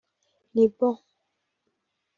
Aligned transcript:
Ni 0.55 0.65
Bon 0.77 0.97